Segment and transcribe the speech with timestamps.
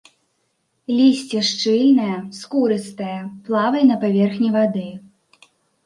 [0.99, 4.87] Лісце шчыльнае, скурыстае, плавае на паверхні вады.